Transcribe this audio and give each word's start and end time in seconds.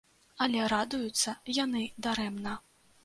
Але 0.45 0.63
радуюцца 0.73 1.35
яны 1.63 1.85
дарэмна. 2.07 2.59